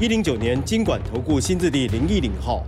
[0.00, 2.64] 一零九年经管投顾新字第零一零号。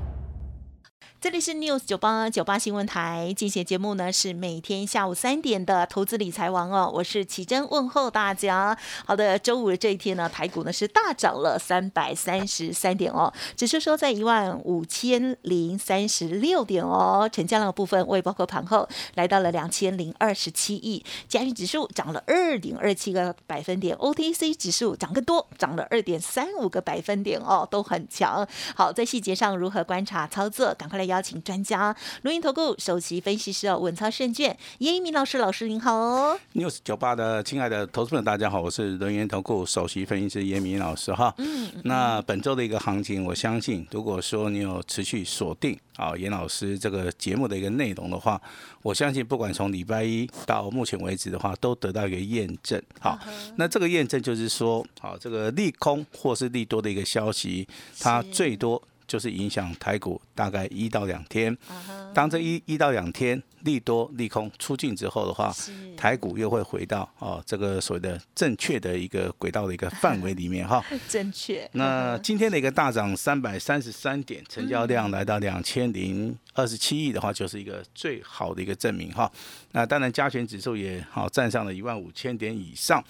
[1.25, 8.77] 这里是 News 九八九八新闻台，进行节目呢是每天下午三点的投资理财王哦，我是奇珍问候大家。
[9.07, 28.47] 好的，周五的这一天呢，台股呢是大涨了三百三十三点哦，只是说在一万五千零三十六点哦，成交量的部分未包括盘后来到了两千零二十七亿，加权指数涨了二点二七个百分点，OTC 指数涨更多，涨了二点三五个百分点哦，都很强。
[28.77, 36.37] 好，在细节上如何观察操作，赶快来邀请专家，录音投顾首席分析师哦，稳操胜券，叶一鸣老师，老师您好哦。
[36.55, 41.33] news 九八的亲爱的投资朋友，大家好，我是轮源投顾首席分析师严明老师哈。
[41.39, 48.41] 嗯，那本周的一个行情，我相信如果说你有持续锁定啊严老师这个节目的一个内容的话，
[48.83, 52.83] 我相信不管从礼拜一到目前为止的话，都得到一个验证。
[52.99, 53.17] 好，
[53.55, 57.69] 那这个验证就是说，好这个利空或是利多的一个消息，
[58.01, 58.83] 它是最多。
[59.07, 65.55] 就是影响台股大概一到两天，啊当这一一到两天利多利空出尽之后的话，
[65.97, 70.85] 台股又会回到哦这个所谓的正确的一个轨道的一个范围里面哈。
[71.09, 71.69] 正确。
[71.73, 79.31] 那今天的一个大涨三百三十三点，成交量来到两千零二十七亿的话，就是一个最好的一个证明哈。
[79.73, 83.03] 那当然加权指数也好站上了一万五千点以上。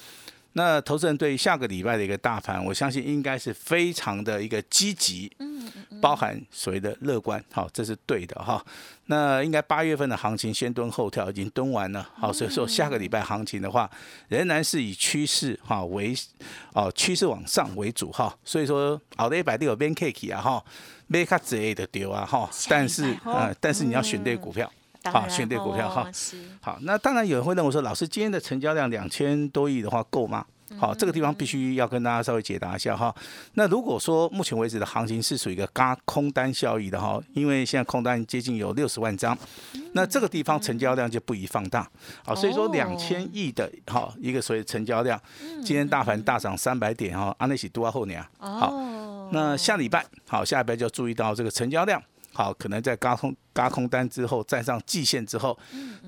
[0.56, 5.30] 那投资人对于下个礼拜的一个大盘，我相信应该是非常的一个积极，
[6.00, 8.64] 包含所谓的乐观，好，这是对的哈。
[9.06, 13.90] 那应该八月份的行情先蹲后跳，已经蹲完了，好，所以说下个礼拜行情的话，
[14.29, 16.14] 仍然是以趋势哈为
[16.73, 18.34] 哦趋势往上为主哈。
[18.45, 20.64] 所以说熬的一百六边 K K 啊哈，
[21.08, 24.67] 买卡之类的丢啊哈，但是呃，但是你要选对股票。
[24.67, 24.73] 好，
[25.05, 26.13] 当然选对股票哈哦。
[26.61, 30.45] 好，那当然有人会认为说，老师今天的成交量两千多亿的话够吗？
[30.77, 33.15] 好，这个地方必须要跟大家稍微解答一下哈。
[33.53, 39.37] 那如果说目前为止的行情是属于一个嘎空单效益的哈，因为现在空单接近有六十万张，
[39.92, 41.89] 那这个地方成交量就不宜放大。
[42.25, 45.21] 好，所以说哦两千亿的哈一个所谓成交量，
[45.63, 48.73] 今天大盘大涨三百点哈，安内喜多后年好。
[48.73, 52.03] 哦，那下礼拜好，下礼拜就要注意到这个成交量。
[52.34, 55.56] 好，可能在高空高空单之后，站上季线之后，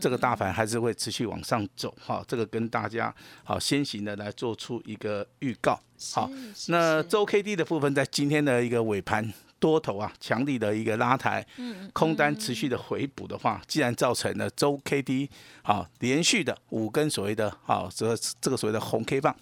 [0.01, 1.95] 这个大盘还是会持续往上走。
[2.05, 3.15] 哈，这个跟大家
[3.45, 5.81] 好先行的来做出一个预告。
[6.13, 6.29] 好，
[6.67, 11.47] 那周 K D 的部分，在今天的一个尾盘多头啊强力的一个拉抬，
[11.93, 15.31] 空单持续的回补的话，既然造成了周 K D
[15.63, 19.35] 好连续的五根所谓的好这个这个所谓的红 K 棒，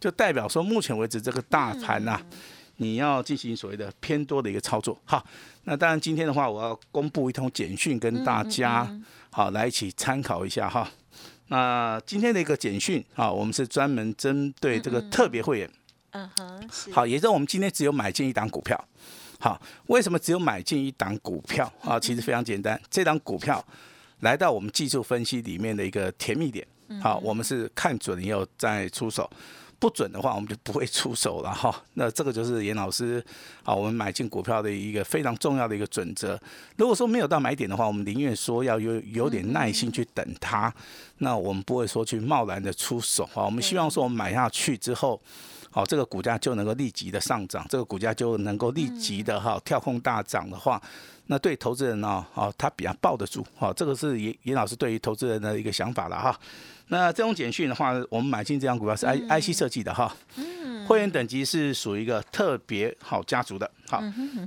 [0.00, 2.20] 就代表说目前为止这个大盘呐、
[2.82, 4.98] 你要进行所谓的偏多的一个操作。
[5.04, 5.24] 好，
[5.64, 8.90] 那当然今天的话，我要公布一通简讯跟大家
[9.30, 10.90] 好来一起参考一下哈。
[11.46, 15.70] 那今天的一个简讯啊，我们是专门针对这个特别会员。
[16.10, 18.82] 嗯哼，好，也就是我们今天只有买进一档股票。
[19.38, 21.98] 好，为什么只有买进一档股票啊？
[21.98, 23.64] 其实非常简单，这档股票
[24.20, 26.66] 来到我们技术分析里面的一个甜蜜点。
[27.00, 29.28] 好，我们是看准以后再出手，
[29.82, 31.74] 不准的话我们就不会出手了哈。
[31.94, 33.20] 那这个就是严老师
[33.64, 36.40] 啊，我们买进股票的一个非常重要的一个准则。
[36.76, 40.72] 如果说没有到买点的话，我们宁愿说要有有点耐心去等它，
[41.18, 43.42] 那我们不会说去贸然的出手啊。
[43.42, 45.20] 我们希望说我们买下去之后。
[45.72, 50.80] 好，这个股价就能够立即的上涨，这个股价就能够立即的哈跳空大涨的话，
[51.28, 56.38] 那对投资人呢，哦，他比较抱得住，哦，这个是严严老师对于投资人的一个想法了哈。
[56.88, 60.14] 那这种简讯的话，我们买进这张股票是 I I C 设计的哈，
[60.86, 64.02] 会员等级是属于一个特别好家族的，好，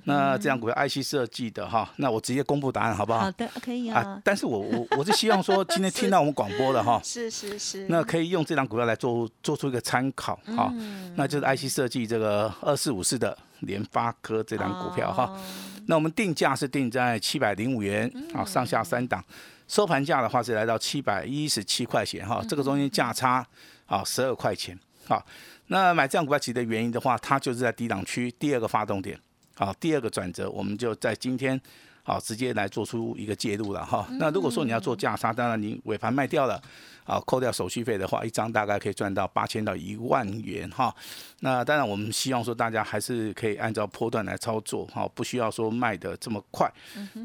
[0.06, 3.20] 那这张股票 I C 设计的哈，那我直接公布答案好不好？
[3.22, 4.02] 好的，可以啊。
[4.02, 10.74] 啊，，但是我我我是希望说今天听到我们广播的哈， 是是是，那可以用这张股票来做做出一个参考哈，
[11.16, 15.26] 那就是 IC 设计这个二四五四的联发科这张股票哈。
[15.26, 15.40] 哦。
[15.88, 19.24] 那我们定价是定在七百零五元啊，上下三档，
[19.68, 23.46] 收盘价的话是来到七百一十七块钱哈，这个中间价差
[23.86, 24.78] 啊十二块钱
[25.08, 25.24] 好。
[25.68, 29.20] 那买这样股票其实的原因的话，它就是在低档区第二个发动点，
[29.56, 31.60] 好，第二个转折，我们就在今天
[32.04, 34.08] 好，直接来做出一个介入了哈。
[34.20, 36.62] 那如果说你要做价差，当然你尾盘卖掉了，
[37.04, 40.96] 啊，扣掉手续费的话，一张大概可以赚到八千到一万元哈。
[41.40, 46.72] 那当然我们希望说大家还是可以按照波段来操作哈，不需要说卖的这么快。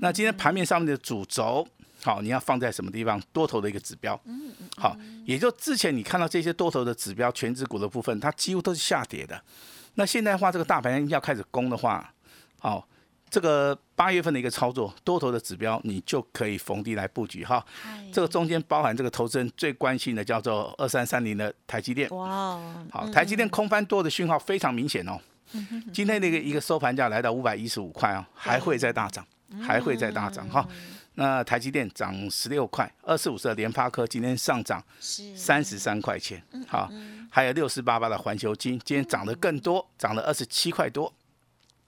[0.00, 1.68] 那今天盘面上面的主轴，
[2.02, 3.20] 好，你要放在什么地方？
[3.32, 4.18] 多头的一个指标。
[4.76, 9.40] 好，也就之前你看到这些多头的指标，全指股的部分，它几乎都是下跌的。
[9.94, 12.12] 那现在的话，这个大盘要开始攻的话，
[12.58, 12.86] 好。
[13.32, 17.64] 这个八月份的一个操作，多头的指标，你就可以逢低来布局哈。
[18.12, 22.10] 这个中间包含这个投资人最关心的叫做二三三零的台积电。
[22.10, 22.60] 哇，
[22.90, 25.16] 好，台积电空翻多的讯号非常明显哦。
[25.92, 29.24] 今天那个一个收盘价来到五百一十五块啊，还会再大涨，
[29.62, 30.68] 还会再大涨哈。
[31.20, 34.82] 那台积电涨十六块，二四五四的联发科今天上涨
[35.36, 36.90] 三十三块钱，好，
[37.30, 41.12] 还有六四八八的环球金今天涨得更多，涨了二十七块多。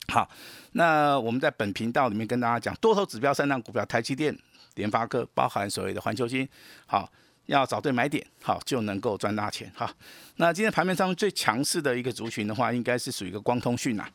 [0.08, 0.30] 好，
[0.72, 4.38] 那我们在本频道里面跟大家讲多头指标三档股票，台积电、
[4.74, 6.46] 联发科，包含所谓的环球金，
[6.84, 7.10] 好，
[7.46, 9.72] 要找对买点，好就能够赚大钱。
[9.74, 9.90] 哈，
[10.36, 14.06] 那今天盘面上最强势的一个族群的话，应该是属于一个光通讯呐。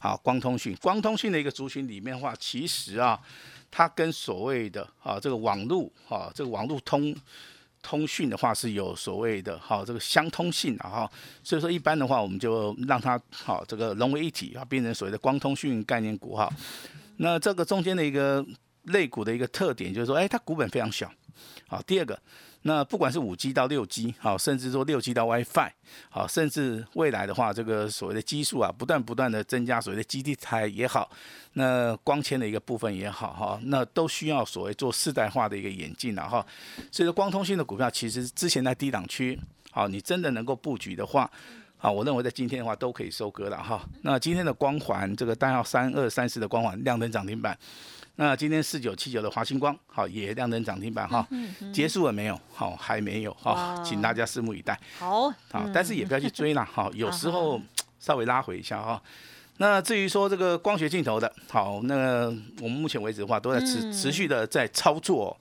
[0.00, 3.20] 好，光通讯，光通讯的一个族群里面的话，其实啊，
[3.72, 7.12] 它跟所谓的啊这个网络啊这个网络通。
[7.84, 11.10] 通讯的话是有所谓的哈这个相通性的哈，
[11.42, 16.48] 所以说一般的话我们就让它好这个融为一体啊，变成所谓的光通讯概念股哈。
[17.16, 18.46] 那这个中间的一个
[18.84, 21.10] 类股的一个特点就是说，哎，它股本非常小。
[21.66, 22.16] 好，第二个。
[22.64, 25.70] 那不管是五 G 到六 G，好，甚至说六 G 到 WiFi，
[26.08, 31.10] 好，甚至未来的话，这个所谓的基数啊，不断不断的增加，所谓的基地台也好，
[31.54, 36.46] 那光纤的一个部分也好，哈，那都需要所谓做世代化的一个演进了哈。
[36.92, 39.36] 所以说，光通信的股票其实之前在低档区，
[39.72, 41.28] 好，你真的能够布局的话，
[41.78, 43.84] 啊，我认为在今天的话都可以收割了哈。
[44.02, 47.58] 那今天的光环这个单号三二三四的光环亮灯涨停板。
[48.16, 51.26] 那今天四九七九的华星光，好也亮灯涨停板哈，
[51.72, 52.38] 结束了没有？
[52.52, 54.78] 好还没有哈，请大家拭目以待。
[54.98, 57.60] 好，好，但是也不要去追了哈， 有时候
[57.98, 59.02] 稍微拉回一下哈。
[59.56, 62.26] 那至于说这个光学镜头的，好，那
[62.60, 65.36] 我们目前为止的话都在持持续的在操作。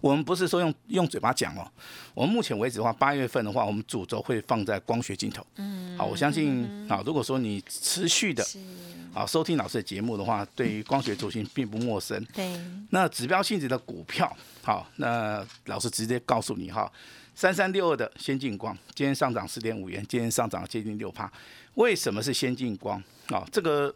[0.00, 1.66] 我们不是说用用嘴巴讲哦，
[2.14, 5.44] 我们目前为止的话，八月份的话，我们主轴会放在光学镜头。
[5.56, 8.44] 嗯，好，我相信啊，如果说你持续的
[9.12, 12.24] 啊收听老师的节目的话，对于光学图形并不陌生。
[12.32, 12.60] 对，
[12.90, 16.90] 那指标性质的股票，好，那老师直接告诉你哈，
[17.34, 21.32] 三三六二的先进光今天上涨四点五元，今天上涨接近六帕，
[21.74, 23.02] 为什么是先进光？
[23.28, 23.94] 啊，这个。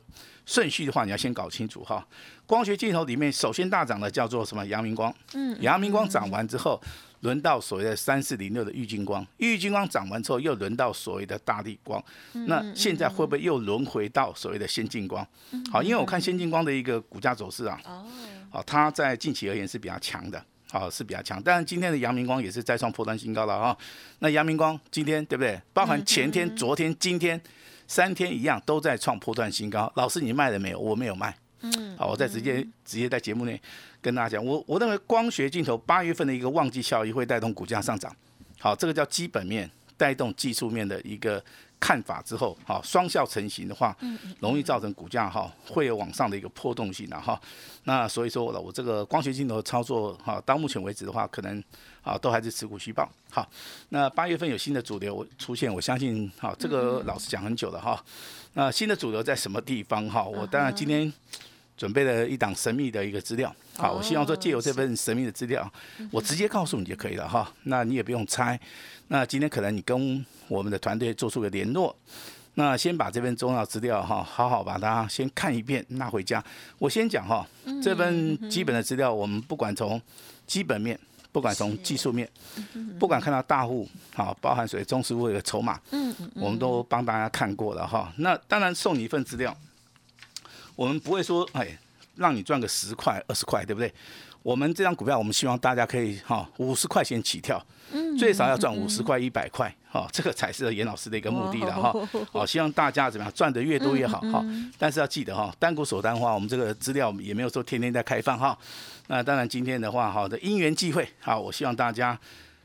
[0.48, 2.02] 顺序的话，你要先搞清楚哈。
[2.46, 4.64] 光学镜头里面，首先大涨的叫做什么？
[4.64, 5.14] 阳明光。
[5.34, 5.54] 嗯。
[5.60, 6.80] 阳明光涨完之后，
[7.20, 9.24] 轮到所谓的三四零六的玉金光。
[9.36, 12.02] 玉金光涨完之后，又轮到所谓的大力光。
[12.32, 15.22] 那现在会不会又轮回到所谓的先进光？
[15.70, 17.78] 好，因为我看先进光的一个股价走势啊。
[17.84, 18.06] 哦。
[18.48, 20.42] 好，它在近期而言是比较强的。
[20.70, 21.38] 好，是比较强。
[21.42, 23.76] 但是今天的阳明光也是再创破断新高了啊。
[24.20, 25.60] 那阳明光今天对不对？
[25.74, 27.38] 包含前天、昨天、今天。
[27.88, 30.78] 三天一样都在创破断新高，老师你卖了没有？
[30.78, 31.36] 我没有卖。
[31.62, 33.60] 嗯，好，我再直接直接在节目内
[34.00, 38.14] 跟大家讲，我我认为光学镜头八月份的一个旺季效益会带动股价上涨。
[38.60, 41.42] 好，这个叫基本面带动技术面的一个。
[41.80, 43.96] 看法之后，哈，双效成型的话，
[44.40, 47.40] 容易造成股价哈会有往上的一个波动性的哈。
[47.84, 51.62] 那所以说，我我这个光学镜头操作哈，到目前为止的话，可能
[52.02, 53.08] 啊都还是持股续报。
[53.30, 53.48] 好，
[53.90, 58.02] 那八月份有新的主流出现，我相信哈，这个老师讲很久了哈。
[58.54, 60.22] 那新的主流在什么地方哈？
[60.22, 61.12] 我当然今天
[61.78, 65.72] 准备了一档神秘的一个资料，好，我希望说借由这份神秘的资料，
[66.10, 67.50] 我直接告诉你就可以了哈。
[67.62, 68.58] 那你也不用猜。
[69.06, 71.94] 那今天可能你跟我们的团队做出个联络，
[72.54, 76.44] 那先把这份重要资料哈，好好把它先看一遍，拿回家。
[76.78, 77.46] 我先讲哈，
[77.80, 80.02] 这份基本的资料，我们不管从
[80.48, 80.98] 基本面，
[81.30, 82.28] 不管从技术面，
[82.98, 88.12] 不管看到大户，好，包含水中实物的筹码，嗯我们都帮大家看过了哈。
[88.16, 89.56] 那当然送你一份资料，
[90.78, 91.76] 我们不会说哎，
[92.14, 93.92] 让你赚个十块二十块，对不对？
[94.44, 97.60] 我们这张股票，我们希望大家可以哈五十块钱起跳，
[98.16, 101.92] 最少要赚五十块一百块，哈，这个才是严老师的一个目的了哈。
[102.30, 104.44] 好，希望大家怎么样赚的越多越好哈。
[104.78, 108.56] 但是要记得哈，单股锁单的话，我们这个资料也没有说天天在开放哈。
[109.08, 112.16] 那当然今天的话，好的因缘际会，好，我希望大家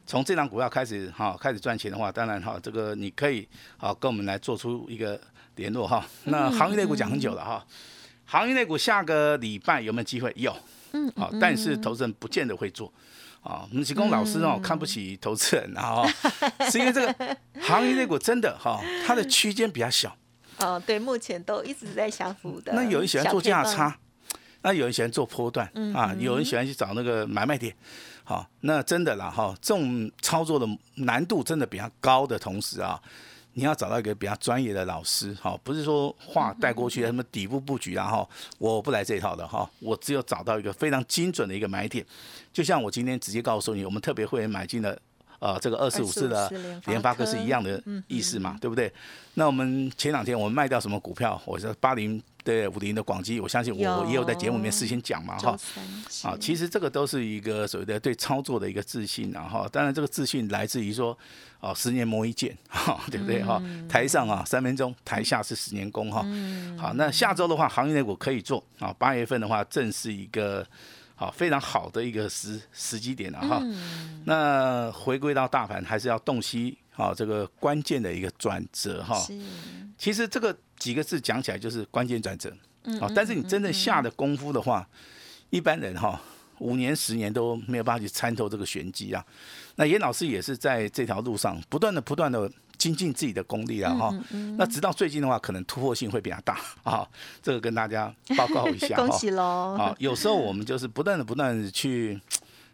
[0.05, 5.19] 从这张股票开始哈，开始赚钱的话，当然哈，这个你可以好跟我们来做出一个
[5.55, 6.05] 联络哈。
[6.25, 7.65] 那行业类股讲很久了哈，
[8.33, 10.33] 行业类股下个礼拜有没有机会？
[10.35, 10.51] 有。
[10.93, 12.91] 嗯，好，但是投资人不见得会做，
[13.41, 16.03] 啊，我们提供老师哦看不起投资人啊，
[16.71, 20.17] 是因为这个行业类股真的哈，它的区间比较小。
[20.57, 22.73] 哦，对，目前都一直在降幅的。
[22.73, 23.95] 那有人喜欢做价差，
[24.63, 27.75] 那有人喜欢做波段啊，有人喜欢去找那个买卖点。
[28.23, 32.99] 好，那真的啦哈，这种操作的难度真的比较高的同时啊，
[33.53, 42.05] 你要找到一个比较专业的老师，哈，不是说话带过去什么底部布局啊哈，我不来这一套的哈，我只有找到一个非常精准的一个买点，
[42.51, 44.97] 就像我今天直接告诉你，我们特别会员买进了。
[45.39, 46.49] 呃，这个二十五次的
[46.85, 48.89] 联发科是一样的意思嘛，对不对？
[49.33, 51.41] 那我们前两天我们卖掉什么股票？
[51.45, 55.57] 我说八零对五零的广基，我相信我也有在节目里面事先讲嘛，哈。
[56.23, 61.17] 啊，其实这个都是一个所谓的对操作的一个自信，然后当然这个自信来自于说，
[61.59, 63.41] 哦，十年磨一剑，哈，对不对？
[63.43, 66.25] 哈， 台上啊三分钟，台下是十年功，哈。
[66.77, 70.65] 好，那下周的话，行业内股可以做啊，八月份的话，正是一个。
[71.15, 73.61] 好，非常好的一个时时机点了哈。
[74.25, 79.21] 那回归到大盘，还是要洞悉好这个关键的一个转折哈。
[79.97, 82.51] 其实这个几个字讲起来就是关键转折。
[82.83, 82.99] 嗯。
[82.99, 84.87] 好，但是你真正下的功夫的话，
[85.49, 86.21] 一般人哈
[86.59, 89.25] 五年十年都没有办法去参透这个玄机啊。
[89.75, 92.49] 那严老师也是在这条路上不断的不断的。
[92.75, 94.13] 精进自己的功力啊哈，
[94.57, 97.07] 那直到最近的话，可能突破性会比较大 啊。
[97.41, 99.77] 这个跟大家报告一下 恭喜喽！
[99.79, 102.19] 啊，有时候我们就是不断的、不断的去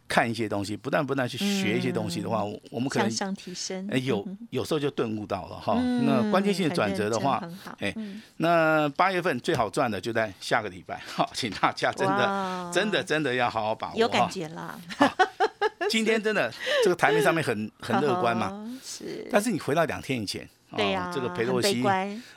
[0.10, 3.88] 看一些东西，不断、不断去学一些东西的话，我们可能向上提升。
[3.90, 5.76] 哎，有有时候就顿悟到了哈。
[6.04, 7.42] 那关键性的转折的话，
[7.80, 7.96] 哎，
[8.38, 13.96] 那八月份最好赚的就在下个礼拜，好， 请大家真的、真的、真的要好好把握。
[13.96, 14.78] 有感觉啦。
[15.90, 16.52] 今天真的
[16.84, 18.68] 这个台面上面很很乐观嘛？
[18.84, 19.28] 是。
[19.32, 21.84] 但是你回到两天以前，对呀，这个裴洛西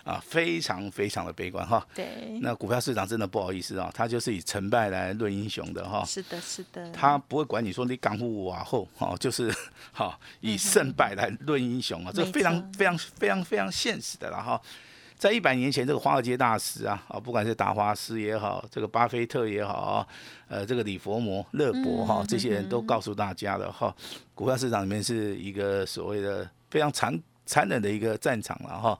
[0.04, 1.86] 啊，非常非常的悲观哈。
[1.94, 2.38] 对。
[2.40, 6.04] 那股票市场真的不好意思啊，他就是以成败来论英雄的哈。
[6.04, 6.90] 是的，是的。
[6.92, 9.54] 他不会管你说你港富瓦后哈，就是
[9.92, 14.60] 哈以胜败来论英雄啊，这非常非常非常非常现实的了哈。
[15.18, 20.04] 在一百年前，这个华尔街大师啊，啊，不管是达华斯也好，这个巴菲特也好，
[20.48, 23.94] 呃，这个李佛摩、勒伯哈，这些人都告诉大家了哈，
[24.34, 28.98] 股票市场里面是一个所谓的非常残残忍的一个战场了哈。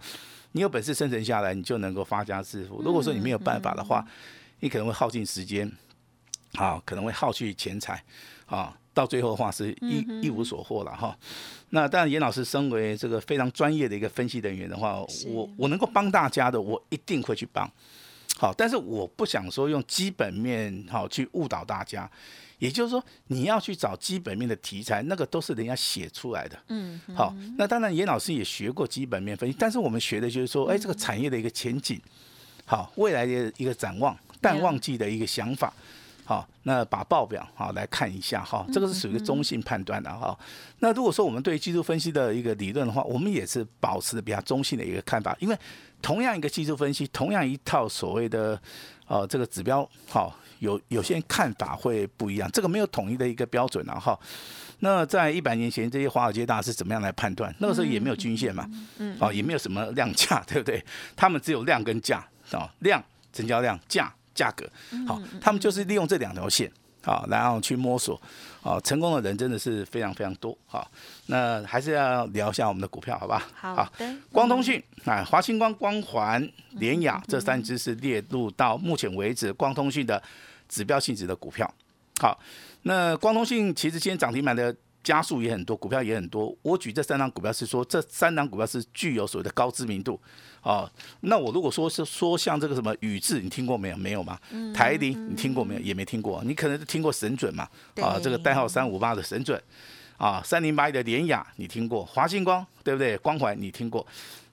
[0.53, 4.07] 你有本事生存下来，你就能够发家致富；如果说你没有办法的话，
[4.61, 5.71] 你可能会耗尽时间，
[6.55, 8.03] 啊，可能会耗去钱财，
[8.47, 8.77] 啊。
[8.95, 11.17] 到最后的话是一一无所获了哈。
[11.71, 17.67] 那当然，严老师身为这个非常专业的一个分析人员的话，我我能够帮大家的，我一定会去帮。
[18.43, 22.11] 好，但是我不想说用基本面好去误导大家。
[22.59, 26.59] 也就是说，你要去找基本面的题材，那个都是人家写出来的。
[26.67, 27.01] 嗯。
[27.15, 32.01] 好，那当然，严老师也学过基本面分析，但是我们学的就是说，哎，这个产业的一个前景，
[32.67, 35.73] 好，未来的一个展望，淡旺季的一个想法。
[36.25, 40.37] 好，那把报表好来看一下哈，这个是属于中性判断的哈。
[40.79, 45.59] 那如果说我们对技术分析的一个理论的话，我们也是保持的比较中性的一个看法，因为
[46.03, 48.61] 同样一个技术分析，同样一套所谓的
[49.07, 54.19] 呃这个指标，好有有些看法会不一样，这个没有统一的一个标准了哈。
[54.81, 57.55] 那在一百年前，这些华尔街大师怎么样来判断？
[57.61, 58.69] 那个时候也没有均线嘛，
[58.99, 60.85] 嗯，哦也没有什么量价， 对不对？
[61.15, 62.19] 他们只有量跟价
[62.51, 64.13] 啊，量成交量价。
[64.35, 64.67] 价格
[65.07, 68.21] 好，他们就是利用这两条线好，然后去摸索，
[68.61, 70.91] 好，成功的人真的是非常非常多好，
[71.27, 73.47] 那还是要聊一下我们的股票，好吧？
[73.55, 73.93] 好，
[74.31, 80.23] 光通讯啊，华星光、光环、联雅这三只是列入到目前为止光通讯的
[80.69, 81.69] 指标性质的股票。
[82.21, 82.39] 好，
[82.83, 84.75] 那光通讯其实今天涨停板的。
[85.03, 86.55] 加速也很多，股票也很多。
[86.63, 90.21] 我举这三张股票是说，这三张股票是具有所谓的高知名度
[90.61, 90.89] 啊。
[91.23, 93.97] 那我如果说是说像这个什么宇智，你听过没有？
[93.97, 94.39] 没有吗？
[94.73, 95.81] 台铃你听过没有？
[95.81, 96.43] 也没听过。
[96.45, 97.69] 你可能是听过神准嘛？
[98.01, 99.61] 啊，这个代号三五八的神准
[100.19, 102.05] 啊，三零八一的联雅你听过？
[102.05, 103.19] 华星光对不对？
[103.19, 104.07] 光环你听过？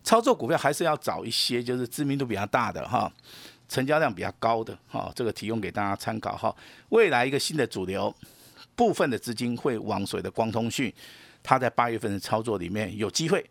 [0.03, 3.11] 操作股票还是要找一些就是知名度比较大的哈，
[3.67, 6.55] 成交量比较高的哈，这个提供给大家参考哈。
[6.89, 8.11] 未来一个新的主流。
[8.79, 10.89] 部分的资金会往所谓的光通讯，
[11.43, 13.45] 它在八月份的操作里面有机会，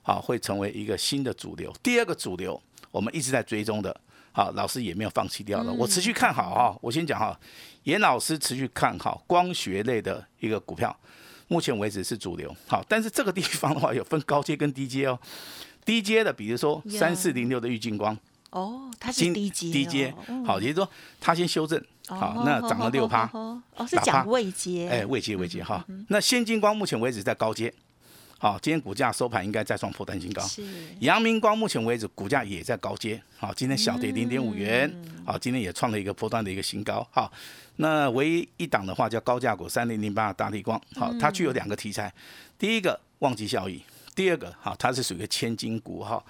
[0.00, 1.70] 好会成为一个新的主流。
[1.82, 2.58] 第二个主流，
[2.90, 3.94] 我们一直在追踪的，
[4.32, 6.78] 好老师也没有放弃掉了，我持续看好哈。
[6.80, 7.38] 我先讲哈，
[7.82, 10.98] 严老师持续看好光学类的一个股票，
[11.48, 12.56] 目前为止是主流。
[12.66, 15.20] 好，但是这个地方的话有分高阶跟低阶哦，
[15.84, 18.16] 低阶的比如说三四零六的玉金光。
[18.50, 20.14] 哦，它是低阶，低阶，
[20.44, 20.90] 好，也就是说
[21.20, 27.72] 它先修正，好，那涨了六趴，哦，是讲未接，哎，未接未接哈，那先金光目前为止在高阶，
[28.38, 30.64] 好，今天股价收盘应该再创破单新高，是，
[30.98, 34.92] 阳明光目前为止股价也在高阶，好，今天小跌零点五元，
[35.24, 37.32] 好，今天也创了一个破断的一个新高，好，
[37.76, 42.12] 那唯一一档的话叫高价股三零零八大地光，好，它具有两个题材，
[42.58, 43.80] 第一个旺季效益，
[44.16, 46.20] 第二个好，它是属于千金股哈。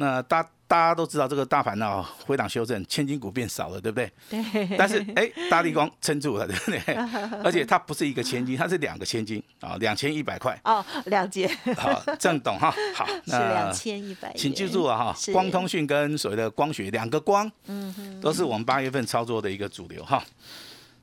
[0.00, 4.10] 那大大家都知道这个大盘呢回档修正，千金股变少了，对不对？
[4.30, 6.94] 对，但是哎，大力光撑住了，对不对？
[7.44, 10.58] 而且它不是一个千金，它是两个千金啊，两千一百块。
[10.64, 12.74] 哦，两节，好，这样懂哈。
[12.94, 15.14] 好， 是两千一百，请记住了哈。
[15.32, 20.24] 光通讯跟所谓的光学两个光，嗯哼，都是我们八月份操作的一个主流哈。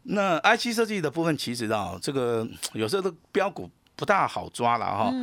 [0.10, 5.14] 那 IC 设计的部分，其实啊，这个有时候的标股不大好抓了哈。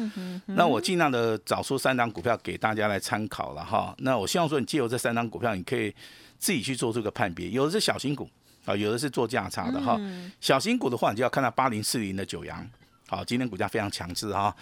[0.47, 3.95] 那我尽量的找出三档股票给大家来参考了哈。
[3.99, 5.95] 那我希望说，你借由这三档股票，你可以
[6.37, 7.49] 自己去做出个判别。
[7.49, 8.29] 有的是小型股
[8.67, 9.97] 啊，有的是做价差的哈。
[10.01, 12.69] 嗯小型股的话，你就要看到八零四零的九阳，
[13.09, 14.55] 好，今天股价非常强势哈。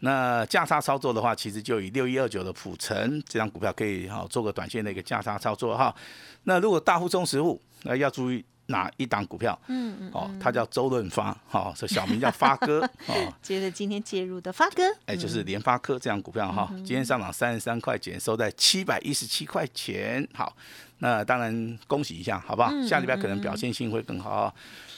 [0.00, 5.94] 那价差操作的话，其实就以六一二九的普成这张股票可以哈做个短线的一个价差操作哈。
[6.42, 9.58] 那如果大户中实户，那要注意哪一档股票？
[9.68, 13.32] 嗯嗯，哦，他叫周润发，哈，这小名叫发哥 哦。
[13.42, 20.26] 接着今天介入的发哥，哎，就是联发科这样股票哈，嗯今天上涨三十三块钱，收在七百一十七块钱。
[20.32, 20.56] 好，
[20.98, 22.70] 那当然恭喜一下，好不好？
[22.72, 24.54] 嗯下礼拜可能表现性会更好啊。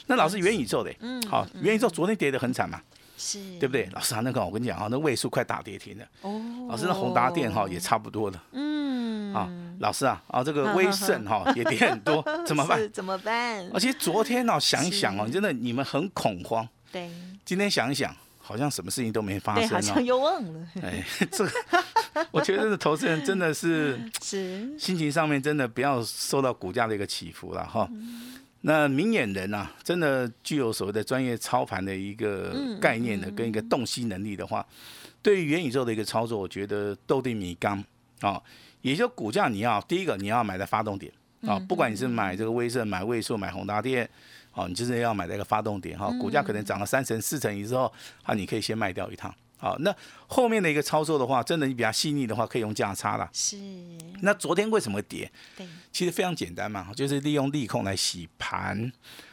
[0.07, 2.81] 那老师元宇宙的，嗯好，元宇宙昨天跌得很惨嘛，
[3.17, 3.89] 是，对不对？
[3.93, 6.05] 老师啊，那个我跟你讲啊，那位数快大跌停了。
[6.21, 9.49] 哦，老师，那宏达电哈也差不多了嗯，啊。
[9.83, 12.89] 老师啊，啊这个威盛哈也跌很多， 怎么办？
[12.93, 13.69] 怎么办？
[13.73, 16.65] 而且昨天哦，想一想哦，真的你们很恐慌。
[16.89, 17.11] 对
[17.43, 20.01] 今天想一想，好像什么事情都没发，生哦好像。
[20.05, 21.51] 又忘了，哎，这个
[22.31, 27.89] 我觉得这投资人真的是 是，心情上面真的不要受到股价的一个起伏了哈。
[28.61, 34.65] 那明眼人啊，真的具有所谓的专业操盘的一个概念的跟一个洞悉能力的话，
[35.21, 37.83] 对于元宇宙的一个操作，我觉得斗地米缸
[38.21, 38.41] 啊，
[38.83, 41.11] 也就股价你要第一个你要买在发动点
[41.47, 44.07] 啊，不管你是买这个威盛、买位数、买宏达电。
[44.55, 49.33] 哦，你就是要买在一个发动点哈，股价可能涨了三成、四成以后，啊，你可以先卖掉一趟。
[49.57, 49.91] 好，那
[50.27, 53.27] 后面的一个操作的话，真的你比较细腻的话，可以用价差啦。
[53.33, 53.57] 是，
[54.21, 55.31] 那昨天为什么会跌？
[55.57, 58.91] 对，其实非常简单嘛，就是利用利空来洗盘。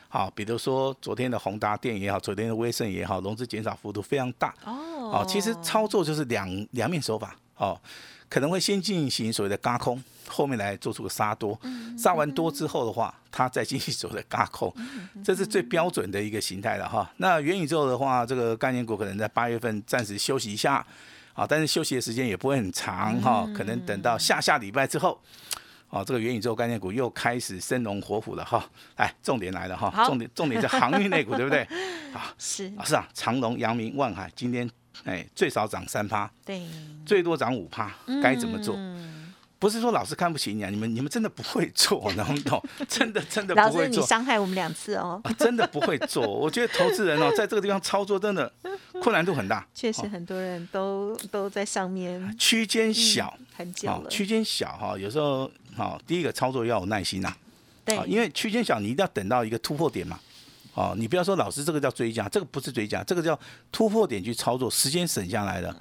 [0.08, 4.54] 好，比如说昨天的宏达电也好，昨天的威盛也好，融资减少幅度非常大。
[4.64, 4.72] 哦
[5.20, 7.78] 哦，其实操作就是两两面手法哦，
[8.30, 11.58] 可能会先进行所谓的嘎空，后面来做出个杀多，
[11.98, 14.72] 杀完多之后的话，它再进行所谓的嘎空，
[15.22, 17.10] 这是最标准的一个形态了哈。
[17.16, 20.86] 那元宇宙的话，这个概念股可能在八月份暂时休息一下，
[21.34, 25.20] 啊，但是休息的时间也不会很长哈，可能等到下下礼拜之后。
[25.92, 28.64] 哦，这个元宇宙概念股又开始生龙活虎了哈！
[28.94, 31.62] 哎，重点来了哈，重点重点在航运类股，对不对？
[32.14, 34.70] 啊，是，啊，是啊，长隆、阳明、万海今天
[35.04, 36.62] 哎最少涨三趴，对，
[37.06, 38.74] 最多涨五趴，该怎么做？
[38.76, 39.08] 嗯
[39.60, 42.64] 不是说老师看不起你啊，你们你们真的不会做，能不懂？
[42.88, 44.06] 真的真的老师，你不会做。
[44.06, 48.50] 伤害我们两次哦，啊真的不会做，我觉得投资人哦， 在这个地方操作真的
[49.02, 49.66] 困难度很大。
[49.74, 57.30] 确实很多人都都在上面区间小，很久了，哦区间小哈，有时候好，第一个操作要有耐心呐，
[57.84, 60.18] 对啊，，因为区间小，你一定要等到一个突破点嘛。
[60.74, 63.38] 哦，你不要说老师这个叫追加，这个不是追加，这个叫
[63.72, 65.74] 突破点去操作，时间省下来的。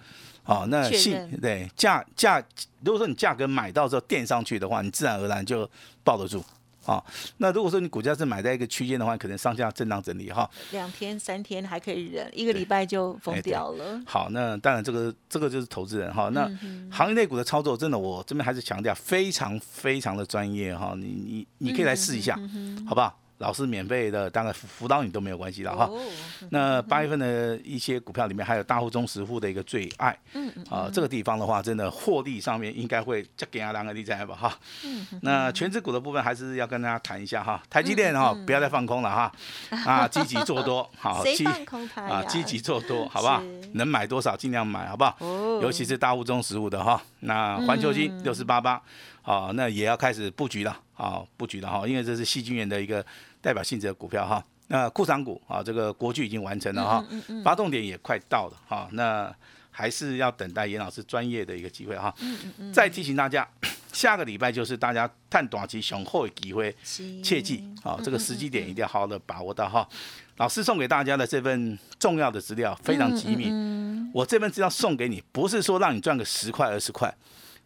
[0.45, 2.43] 哦，那信对价价，
[2.84, 5.69] 如果说你价格买到之后垫上去的话，你自然而然就
[6.04, 6.43] 抱得住。
[6.86, 7.04] 哦，
[7.38, 10.49] 那如果说你股价是买在一个区间的话，可能上下震荡整理哈。
[10.71, 14.02] 两天三天还可以忍，一个礼拜就疯掉了。
[14.08, 16.30] 好，那当然这个这个就是投资人哈。
[16.30, 20.95] 那嗯行业内股的操作，真的我这边还是强调非常非常的专业哈。
[20.97, 23.15] 你你你可以来试一下，嗯好不好？
[23.39, 25.86] 老师免费的，当然辅辅导你都没有关系的哈。
[25.86, 25.99] 哦。
[26.52, 34.58] 那八月份的一些股票里面，还有大户中实户的一个最爱，嗯啊，这个地方的话，真的获利上面应该会再给他两个例子吧哈。
[34.84, 39.32] 嗯那全指股的部分还是要跟大家谈一下哈，台积电哈，不要再放空了哈，
[39.86, 41.45] 啊，积极做多，好，积
[41.95, 42.23] 啊，呀？
[42.23, 43.41] 积极做多， 好不好？
[43.73, 45.15] 能买多少尽量买，好不好？
[45.19, 45.60] 哦。
[45.62, 48.82] 尤其是大户中实物的哈，那环球嗯金六四八八，
[49.21, 53.06] 啊，那也要开始布局了，啊，布局了哈，因为这是细菌源的一个
[53.41, 54.43] 代表性质的股票哈。
[54.67, 59.34] 那库藏股啊，这个国巨已经完成了哈，嗯发动点也快到了哈，那
[59.71, 62.13] 还是要等待严老师专业的一个机会哈。
[62.19, 63.47] 嗯再提醒大家，
[63.91, 66.75] 下个礼拜就是大家探短期雄厚的机会，
[67.23, 69.88] 切记啊，这个时机点一定要好好的把握到哈。
[70.38, 73.52] 老师送给大家的这份重要的资料非常机密，
[74.13, 77.12] 我这份资料送给你，不是说让你赚个十块二十块，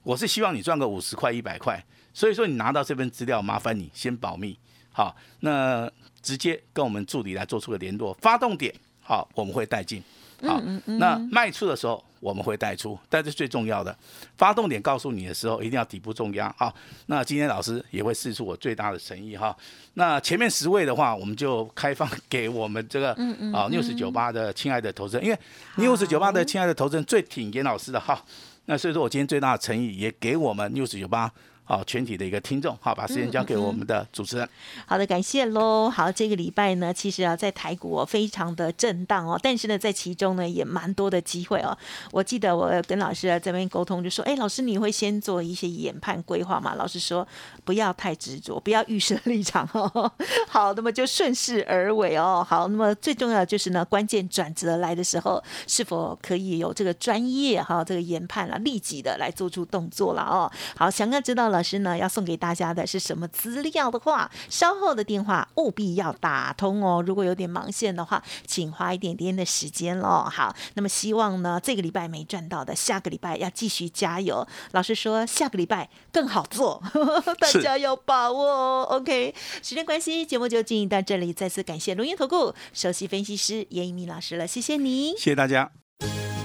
[0.03, 1.83] 我是希望你赚个五十块一百块。
[2.13, 4.57] 所以说你拿到这份资料，麻烦你先保密，
[4.93, 10.01] 好，那直接跟我们助理来做出个联络，发动点好，我们会带进。
[10.41, 13.97] 好，那卖出的时候我们会带出，但是最重要的，
[14.37, 16.53] 发动点告诉你的时候，一定要底部重压。
[16.57, 16.73] 好，
[17.05, 19.55] 那今天老师也会试出我最大的诚意哈。
[19.93, 23.13] 那前面十位的话，我们就开放 给我们这个
[23.53, 25.39] 啊六十九八的亲爱的投资人，因为
[25.77, 28.21] 六十九八的亲爱的投资人最挺严老师的哈。
[28.65, 31.31] 那所以说我今天最大的诚意也给我们 news 九八。
[31.65, 34.47] 好，全体的一个听众，好，把时间交给我们的主持人。
[34.85, 35.89] 好的，感谢喽。
[35.89, 41.75] 好，这个礼拜呢，其实啊，在台股哦，非常的震荡哦，但是呢，在其中呢，也蛮多的机会哦。
[42.11, 46.75] 我记得我跟老师啊这边沟通，就说，哎，老师你会先做一些研判规划吗？
[46.75, 47.25] 老师说
[47.63, 50.11] 不要太执着，不要预设立场哦。
[50.49, 52.45] 好，那么就顺势而为哦。
[52.45, 60.51] 好，那么最重要的就是呢，关键转折来的时候，是否可以有这个专业哈，这个研判啊，立即的来做出动作了哦。
[60.75, 61.52] 好，想要知道。
[61.53, 67.01] 老师呢要送给大家的是什么资料的话，稍后的电话务必要打通哦。
[67.05, 70.27] 如果有点忙线的话，请花一点点的时间喽。
[70.29, 74.45] 好，那么希望呢这个礼拜没赚到的，下个礼拜要继续加油。
[74.71, 76.81] 老师说下个礼拜更好做，
[77.39, 78.87] 大家要把握哦。
[78.89, 81.31] OK，时间关系，节目就进行到这里。
[81.31, 85.71] 再次感谢龙岩投顾首席分析师严一鸣老师了，谢谢你，谢谢大家。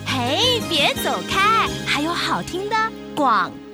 [0.06, 2.76] 嘿，别走开，还有好听的
[3.14, 3.67] 广告。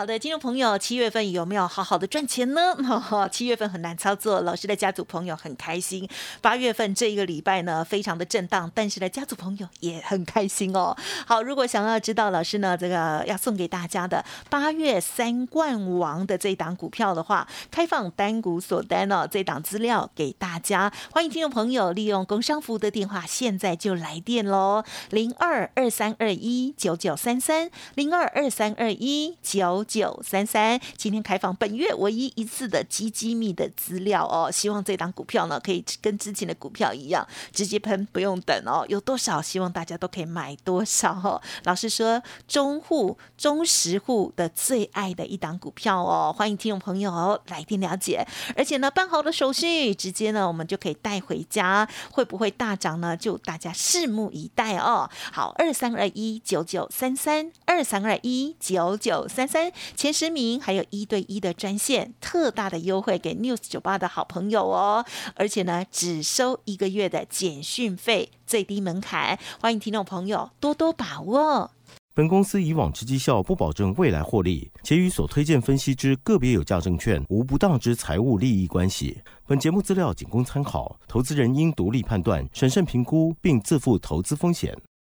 [0.00, 2.74] 好的，听众朋友，七月份有没有好好的赚钱呢？
[3.30, 6.08] 七月份很难操作，老师的家族朋友很开心。
[6.40, 10.96] 八月份这一个礼拜呢，非常的震荡，但是呢，家族朋友也很开心哦。
[11.26, 29.84] 好，如果想要知道老师呢这个要送给大家的八月三冠王的这档股票的话，开放单股锁单哦，这档资料给大家，欢迎听众朋友利用工商服务的电话，现在就来电喽，零二二三二一九九三三，零二二三二一九。
[29.90, 41.42] 九三三，今天开放本月唯一一次的极机密的资料哦，希望这档股票呢可以跟之前的股票一样，直接喷不用等哦，有多少希望大家都可以买多少哦。
[41.64, 48.24] 老实说，中户、中实户的最爱的一档股票哦，欢迎听众朋友来电了解，
[48.56, 53.16] 而且呢办好的手续，直接呢我们就可以带回家，会不会大涨呢？
[53.16, 55.10] 就大家拭目以待哦。
[55.32, 59.72] 好，二三二一九九三三，二三二一九九三三。
[59.96, 71.70] 前十名还有一对一的专线，特大的优惠给 News 酒吧的好朋友哦，而且呢，只收一个月的简讯费，最低门槛，欢迎听众朋友多多把握。
[72.12, 79.22] 本公司以往之绩效不保证未来获利，且与所推荐分析之个别有价证券无不当之财务利益关系。
[79.46, 84.76] 本节目资料仅供参考，投资人应独立判断、审慎评估，并自负投资风险。